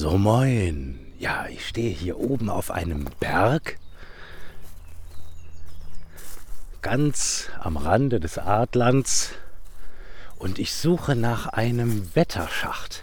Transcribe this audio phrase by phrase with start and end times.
[0.00, 0.98] So moin.
[1.18, 3.76] Ja, ich stehe hier oben auf einem Berg.
[6.80, 9.32] Ganz am Rande des Adlands.
[10.38, 13.02] Und ich suche nach einem Wetterschacht.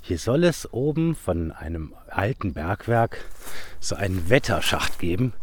[0.00, 3.18] Hier soll es oben von einem alten Bergwerk
[3.78, 5.34] so einen Wetterschacht geben.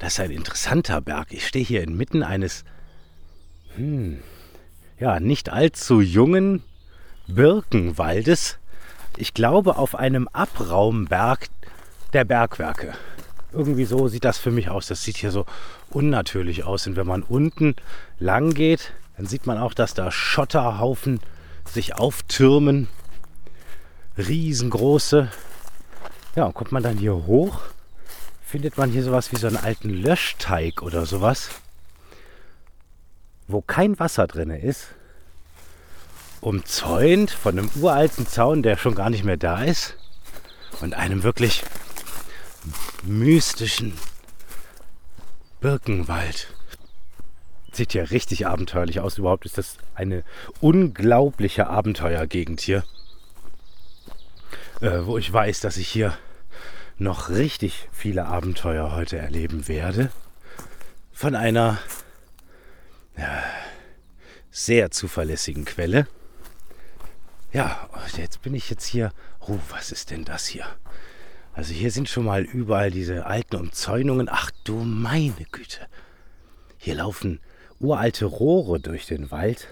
[0.00, 1.28] Das ist ein interessanter Berg.
[1.32, 2.64] Ich stehe hier inmitten eines,
[3.76, 4.22] hm,
[5.00, 6.62] ja, nicht allzu jungen
[7.26, 8.58] Birkenwaldes
[9.18, 11.48] ich glaube, auf einem Abraumberg
[12.12, 12.94] der Bergwerke.
[13.52, 14.86] Irgendwie so sieht das für mich aus.
[14.86, 15.44] Das sieht hier so
[15.90, 16.86] unnatürlich aus.
[16.86, 17.76] Und wenn man unten
[18.18, 21.20] lang geht, dann sieht man auch, dass da Schotterhaufen
[21.66, 22.88] sich auftürmen.
[24.16, 25.28] Riesengroße.
[26.34, 27.60] Ja, und kommt man dann hier hoch,
[28.42, 31.50] findet man hier sowas wie so einen alten Löschteig oder sowas,
[33.48, 34.94] wo kein Wasser drin ist
[36.42, 39.96] umzäunt von einem uralten Zaun, der schon gar nicht mehr da ist,
[40.80, 41.62] und einem wirklich
[43.04, 43.96] mystischen
[45.60, 46.48] Birkenwald.
[47.72, 49.16] Sieht ja richtig abenteuerlich aus.
[49.16, 50.24] Überhaupt ist das eine
[50.60, 52.84] unglaubliche Abenteuergegend hier,
[54.80, 56.18] äh, wo ich weiß, dass ich hier
[56.98, 60.10] noch richtig viele Abenteuer heute erleben werde.
[61.12, 61.78] Von einer
[63.16, 63.42] ja,
[64.50, 66.08] sehr zuverlässigen Quelle.
[67.52, 69.12] Ja, jetzt bin ich jetzt hier.
[69.40, 70.64] Oh, was ist denn das hier?
[71.52, 74.28] Also hier sind schon mal überall diese alten Umzäunungen.
[74.30, 75.86] Ach du meine Güte.
[76.78, 77.40] Hier laufen
[77.78, 79.68] uralte Rohre durch den Wald.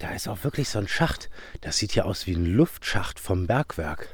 [0.00, 1.30] Da ist auch wirklich so ein Schacht.
[1.60, 4.08] Das sieht ja aus wie ein Luftschacht vom Bergwerk.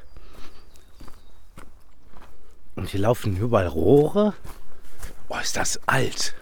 [2.75, 4.35] Und hier laufen überall Rohre.
[5.27, 6.35] Oh, ist das alt.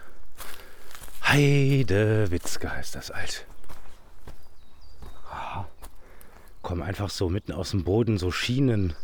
[1.22, 3.46] Heidewitzka ist das alt.
[6.70, 8.94] Kommen einfach so mitten aus dem Boden so Schienen,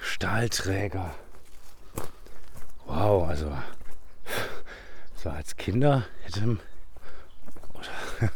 [0.00, 1.14] Stahlträger.
[2.86, 3.52] Wow, also
[5.14, 6.56] so als Kinder hätte.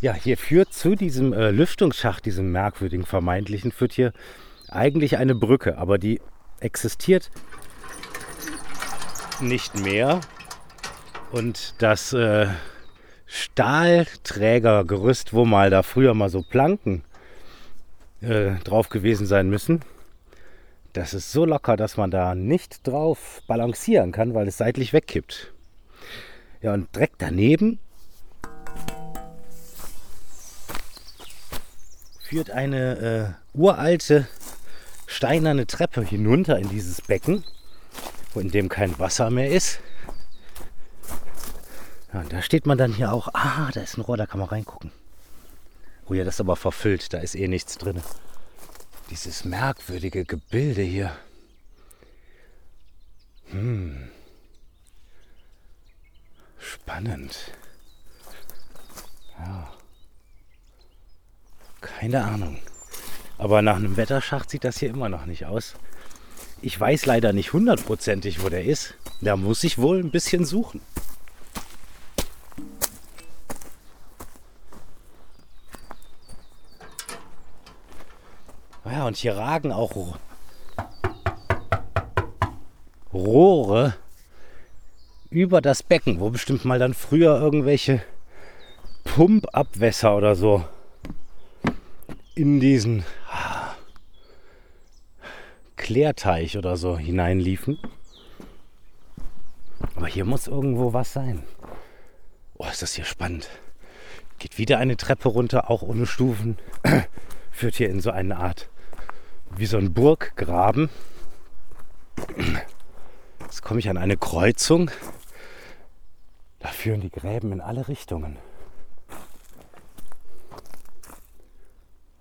[0.00, 4.12] ja, hier führt zu diesem äh, Lüftungsschacht, diesem merkwürdigen vermeintlichen, führt hier
[4.68, 6.20] eigentlich eine Brücke, aber die
[6.58, 7.30] existiert
[9.40, 10.20] nicht mehr.
[11.30, 12.48] Und das äh,
[13.26, 17.02] Stahlträgergerüst, wo mal da früher mal so Planken
[18.20, 19.80] äh, drauf gewesen sein müssen.
[20.92, 25.52] Das ist so locker, dass man da nicht drauf balancieren kann, weil es seitlich wegkippt.
[26.62, 27.78] Ja, und direkt daneben
[32.22, 34.28] führt eine äh, uralte
[35.06, 37.44] steinerne Treppe hinunter in dieses Becken,
[38.34, 39.80] in dem kein Wasser mehr ist.
[42.14, 43.28] Ja, und da steht man dann hier auch.
[43.34, 44.92] Ah, da ist ein Rohr, da kann man reingucken.
[46.06, 48.00] Oh ja, das ist aber verfüllt, da ist eh nichts drin.
[49.10, 51.16] Dieses merkwürdige Gebilde hier.
[53.50, 54.08] Hm.
[56.58, 57.36] Spannend.
[59.38, 59.72] Ja.
[61.80, 62.58] Keine Ahnung.
[63.38, 65.74] Aber nach einem Wetterschacht sieht das hier immer noch nicht aus.
[66.62, 68.94] Ich weiß leider nicht hundertprozentig, wo der ist.
[69.20, 70.80] Da muss ich wohl ein bisschen suchen.
[78.84, 80.16] Ja, und hier ragen auch
[83.12, 83.94] Rohre
[85.30, 88.02] über das Becken, wo bestimmt mal dann früher irgendwelche
[89.04, 90.64] Pumpabwässer oder so
[92.34, 93.74] in diesen ah,
[95.76, 97.78] Klärteich oder so hineinliefen.
[99.96, 101.44] Aber hier muss irgendwo was sein.
[102.58, 103.48] Oh, ist das hier spannend.
[104.38, 106.58] Geht wieder eine Treppe runter, auch ohne Stufen.
[107.50, 108.68] Führt hier in so eine Art
[109.50, 110.90] wie so ein Burggraben.
[113.40, 114.90] Jetzt komme ich an eine Kreuzung.
[116.58, 118.38] Da führen die Gräben in alle Richtungen.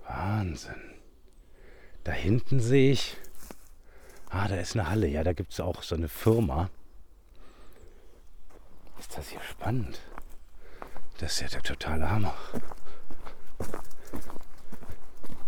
[0.07, 0.93] Wahnsinn.
[2.03, 3.17] Da hinten sehe ich,
[4.29, 5.07] ah, da ist eine Halle.
[5.07, 6.69] Ja, da gibt es auch so eine Firma.
[8.99, 10.01] Ist das hier spannend?
[11.19, 12.35] Das ist ja der totale Hammer.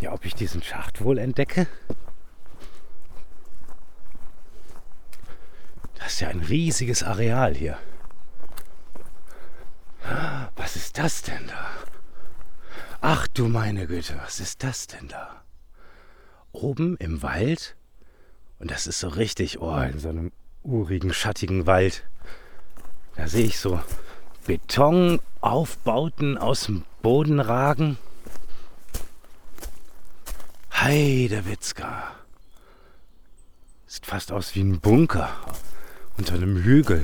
[0.05, 1.65] Ja, ob ich diesen Schacht wohl entdecke?
[5.95, 7.79] Das ist ja ein riesiges Areal hier.
[10.57, 11.71] Was ist das denn da?
[13.01, 15.41] Ach du meine Güte, was ist das denn da?
[16.51, 17.75] Oben im Wald?
[18.59, 20.31] Und das ist so richtig, oh, in so einem
[20.61, 22.03] urigen, schattigen Wald.
[23.15, 23.81] Da sehe ich so
[24.45, 27.97] Betonaufbauten aus dem Boden ragen.
[30.85, 32.13] Heidewitzka.
[33.87, 35.35] Sieht fast aus wie ein Bunker
[36.15, 37.01] unter einem Hügel.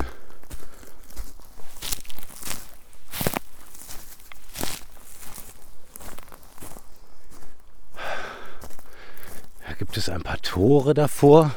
[9.66, 11.52] Da gibt es ein paar Tore davor.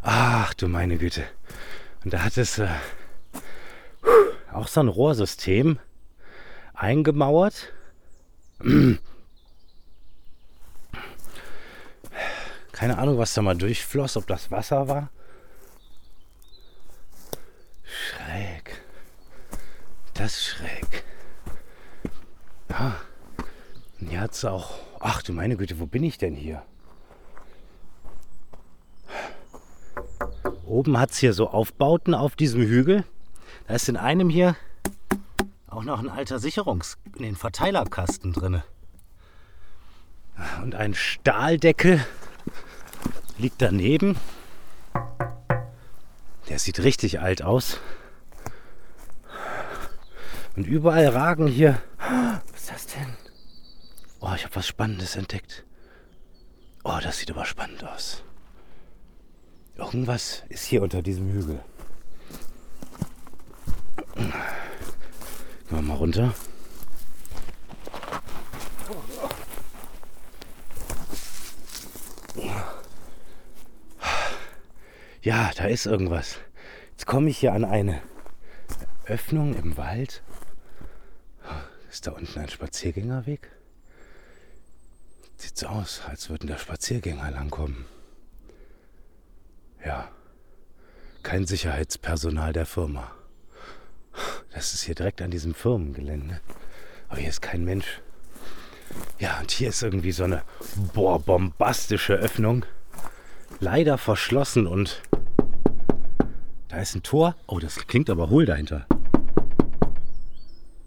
[0.00, 1.26] Ach du meine Güte.
[2.02, 2.68] Und da hat es äh,
[4.54, 5.78] auch so ein Rohrsystem
[6.76, 7.72] eingemauert.
[12.72, 15.10] Keine Ahnung, was da mal durchfloss, ob das Wasser war.
[17.84, 18.82] Schräg.
[20.14, 21.04] Das ist schräg.
[22.68, 22.96] Ja.
[24.00, 24.78] Und hier hat es auch.
[25.00, 26.62] Ach du meine Güte, wo bin ich denn hier?
[30.66, 33.04] Oben hat es hier so Aufbauten auf diesem Hügel.
[33.68, 34.56] Da ist in einem hier
[35.76, 38.62] auch noch ein alter Sicherungs-, in den Verteilerkasten drin.
[40.62, 42.04] Und ein Stahldeckel
[43.36, 44.16] liegt daneben.
[46.48, 47.78] Der sieht richtig alt aus.
[50.56, 51.82] Und überall ragen hier.
[51.98, 53.16] Was ist das denn?
[54.20, 55.64] Oh, ich habe was Spannendes entdeckt.
[56.84, 58.22] Oh, das sieht aber spannend aus.
[59.76, 61.60] Irgendwas ist hier unter diesem Hügel.
[65.70, 66.34] Wir mal runter.
[75.22, 76.38] Ja, da ist irgendwas.
[76.90, 78.00] Jetzt komme ich hier an eine
[79.06, 80.22] Öffnung im Wald.
[81.90, 83.50] Ist da unten ein Spaziergängerweg?
[85.36, 87.86] Sieht so aus, als würden da Spaziergänger langkommen.
[89.84, 90.10] Ja,
[91.24, 93.15] kein Sicherheitspersonal der Firma.
[94.56, 96.40] Das ist hier direkt an diesem Firmengelände.
[97.10, 98.00] Aber hier ist kein Mensch.
[99.18, 100.44] Ja, und hier ist irgendwie so eine
[100.94, 102.64] boah, bombastische Öffnung.
[103.60, 105.02] Leider verschlossen und
[106.68, 107.36] da ist ein Tor.
[107.46, 108.86] Oh, das klingt aber hohl dahinter.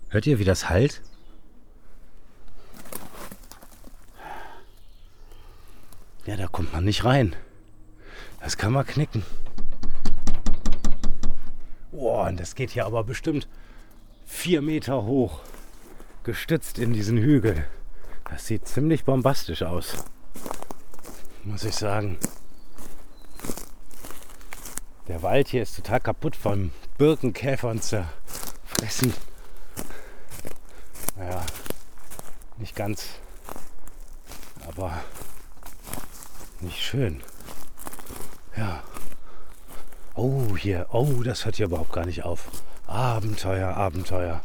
[0.09, 1.03] Hört ihr, wie das halt?
[6.25, 7.35] Ja, da kommt man nicht rein.
[8.39, 9.23] Das kann man knicken.
[11.99, 13.49] Boah, und das geht hier aber bestimmt
[14.25, 15.41] vier Meter hoch.
[16.23, 17.65] Gestützt in diesen Hügel.
[18.23, 20.05] Das sieht ziemlich bombastisch aus.
[21.43, 22.17] Muss ich sagen.
[25.09, 29.13] Der Wald hier ist total kaputt von Birkenkäfern zerfressen.
[31.17, 31.45] Naja,
[32.59, 33.09] nicht ganz.
[34.69, 35.01] Aber
[36.61, 37.21] nicht schön.
[38.55, 38.83] Ja.
[40.21, 40.87] Oh, hier.
[40.91, 42.51] Oh, das hört hier überhaupt gar nicht auf.
[42.87, 44.41] Abenteuer, Abenteuer.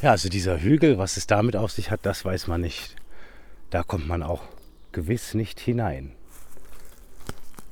[0.00, 2.96] Ja, also dieser Hügel, was es damit auf sich hat, das weiß man nicht.
[3.68, 4.40] Da kommt man auch
[4.92, 6.12] gewiss nicht hinein.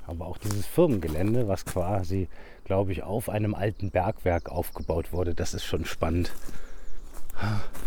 [0.06, 2.28] Aber auch dieses Firmengelände, was quasi,
[2.66, 6.30] glaube ich, auf einem alten Bergwerk aufgebaut wurde, das ist schon spannend.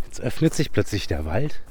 [0.05, 1.61] Jetzt öffnet sich plötzlich der Wald.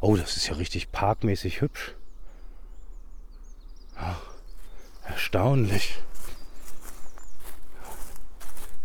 [0.00, 1.96] Oh, das ist ja richtig parkmäßig hübsch.
[3.96, 4.20] Ach,
[5.04, 5.96] erstaunlich.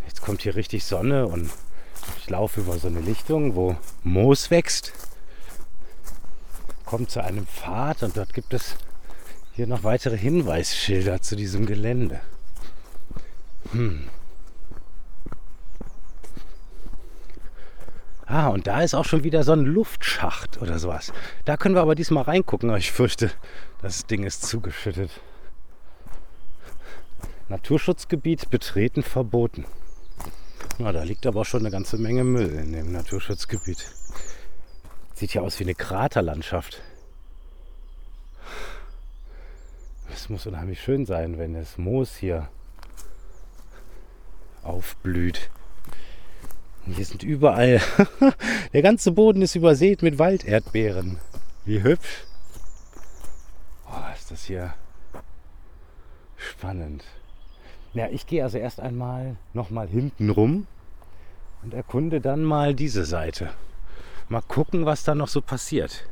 [0.05, 1.49] Jetzt kommt hier richtig Sonne und
[2.17, 4.93] ich laufe über so eine Lichtung, wo Moos wächst.
[6.85, 8.75] Kommt zu einem Pfad und dort gibt es
[9.53, 12.21] hier noch weitere Hinweisschilder zu diesem Gelände.
[13.71, 14.09] Hm.
[18.29, 21.11] Ah, und da ist auch schon wieder so ein Luftschacht oder sowas.
[21.45, 23.31] Da können wir aber diesmal reingucken, aber ich fürchte,
[23.81, 25.09] das Ding ist zugeschüttet.
[27.47, 29.65] Naturschutzgebiet betreten verboten.
[30.77, 33.83] Na, da liegt aber schon eine ganze Menge Müll in dem Naturschutzgebiet.
[35.15, 36.83] Sieht ja aus wie eine Kraterlandschaft.
[40.13, 42.47] Es muss unheimlich schön sein, wenn das Moos hier
[44.61, 45.49] aufblüht.
[46.95, 47.81] Hier sind überall,
[48.73, 51.19] der ganze Boden ist übersät mit Walderdbeeren.
[51.65, 52.25] Wie hübsch.
[53.87, 54.73] Oh, ist das hier
[56.37, 57.03] spannend.
[57.93, 60.67] Ja, ich gehe also erst einmal nochmal hinten rum
[61.63, 63.49] und erkunde dann mal diese Seite.
[64.27, 66.07] Mal gucken, was da noch so passiert.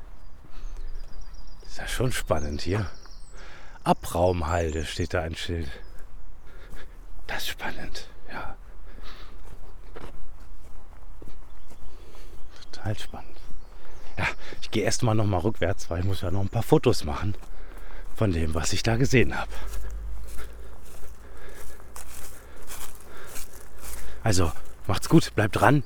[1.67, 2.89] ist ja schon spannend hier.
[3.83, 5.69] Abraumhalde steht da ein Schild.
[7.27, 8.09] Das ist spannend,
[12.87, 13.37] total spannend.
[14.17, 14.25] Ja,
[14.61, 17.35] ich gehe erstmal noch mal rückwärts, weil ich muss ja noch ein paar Fotos machen
[18.15, 19.51] von dem, was ich da gesehen habe.
[24.23, 24.51] Also
[24.87, 25.83] macht's gut, bleibt dran.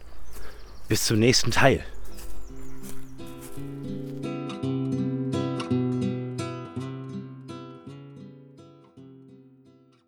[0.88, 1.84] Bis zum nächsten Teil.